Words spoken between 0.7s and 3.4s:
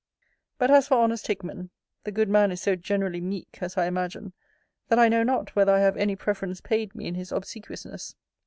as for honest Hickman, the good man is so generally